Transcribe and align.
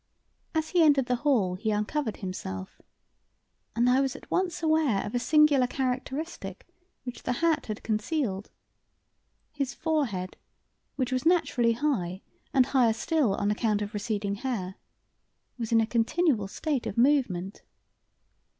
As 0.55 0.69
he 0.69 0.81
entered 0.81 1.05
the 1.05 1.17
hall 1.17 1.53
he 1.53 1.69
uncovered 1.69 2.17
himself, 2.17 2.81
and 3.75 3.87
I 3.87 4.01
was 4.01 4.15
at 4.15 4.31
once 4.31 4.63
aware 4.63 5.05
of 5.05 5.13
a 5.13 5.19
singular 5.19 5.67
characteristic 5.67 6.65
which 7.03 7.21
the 7.21 7.33
hat 7.33 7.67
had 7.67 7.83
concealed. 7.83 8.49
His 9.51 9.75
forehead, 9.75 10.37
which 10.95 11.11
was 11.11 11.23
naturally 11.23 11.73
high, 11.73 12.23
and 12.51 12.65
higher 12.65 12.93
still 12.93 13.35
on 13.35 13.51
account 13.51 13.83
of 13.83 13.93
receding 13.93 14.33
hair, 14.33 14.73
was 15.59 15.71
in 15.71 15.79
a 15.79 15.85
continual 15.85 16.47
state 16.47 16.87
of 16.87 16.97
movement. 16.97 17.61